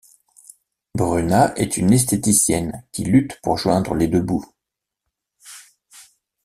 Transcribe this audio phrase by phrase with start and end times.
[0.95, 4.51] Bruna est une esthéticienne qui lutte pour joindre les deux bouts.